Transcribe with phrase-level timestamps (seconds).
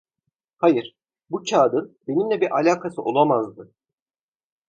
[0.57, 0.95] Hayır,
[1.29, 3.71] bu kâğıdın benimle bir alakası olamazdı.